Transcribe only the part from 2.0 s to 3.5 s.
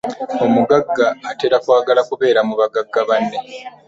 kubeera mu bagagga banne.